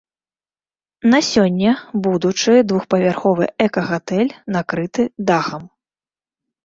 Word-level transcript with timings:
На 1.13 1.17
сёння 1.31 1.71
будучы 2.07 2.53
двухпавярховы 2.71 3.45
эка-гатэль 3.67 4.35
накрыты 4.59 5.03
дахам. 5.33 5.63